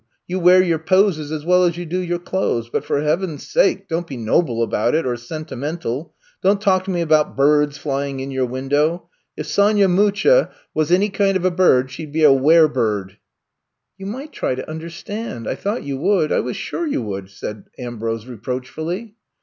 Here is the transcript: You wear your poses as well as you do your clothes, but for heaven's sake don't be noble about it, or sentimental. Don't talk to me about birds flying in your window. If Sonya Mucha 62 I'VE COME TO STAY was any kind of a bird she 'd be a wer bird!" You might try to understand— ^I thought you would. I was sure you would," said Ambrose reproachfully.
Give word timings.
You 0.27 0.39
wear 0.39 0.63
your 0.63 0.79
poses 0.79 1.31
as 1.31 1.45
well 1.45 1.63
as 1.63 1.77
you 1.77 1.85
do 1.85 1.99
your 1.99 2.17
clothes, 2.17 2.69
but 2.69 2.83
for 2.83 3.03
heaven's 3.03 3.47
sake 3.47 3.87
don't 3.87 4.07
be 4.07 4.17
noble 4.17 4.63
about 4.63 4.95
it, 4.95 5.05
or 5.05 5.15
sentimental. 5.15 6.15
Don't 6.41 6.59
talk 6.59 6.85
to 6.85 6.89
me 6.89 7.01
about 7.01 7.37
birds 7.37 7.77
flying 7.77 8.19
in 8.19 8.31
your 8.31 8.47
window. 8.47 9.09
If 9.37 9.45
Sonya 9.45 9.87
Mucha 9.87 10.05
62 10.07 10.31
I'VE 10.31 10.39
COME 10.39 10.53
TO 10.53 10.53
STAY 10.53 10.71
was 10.73 10.91
any 10.91 11.09
kind 11.11 11.37
of 11.37 11.45
a 11.45 11.51
bird 11.51 11.91
she 11.91 12.05
'd 12.07 12.13
be 12.13 12.23
a 12.23 12.33
wer 12.33 12.67
bird!" 12.67 13.17
You 13.99 14.07
might 14.07 14.33
try 14.33 14.55
to 14.55 14.67
understand— 14.67 15.45
^I 15.45 15.55
thought 15.55 15.83
you 15.83 15.97
would. 15.97 16.31
I 16.31 16.39
was 16.39 16.57
sure 16.57 16.87
you 16.87 17.03
would," 17.03 17.29
said 17.29 17.65
Ambrose 17.77 18.25
reproachfully. 18.25 19.13